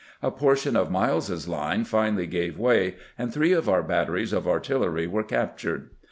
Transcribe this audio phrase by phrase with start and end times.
[0.23, 5.05] A portion of Miles's line finally gave way, and three of our batteries of artillery
[5.05, 5.91] were captured.